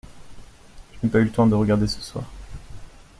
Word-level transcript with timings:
Je 0.93 0.97
n’ai 1.05 1.11
pas 1.11 1.19
eu 1.19 1.25
le 1.25 1.31
temps 1.31 1.45
de 1.45 1.53
regarder 1.53 1.85
ce 1.85 2.01
soir. 2.01 2.23